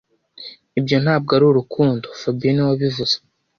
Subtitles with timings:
[0.79, 3.15] Ibyo ntabwo ari urukundo fabien niwe wabivuze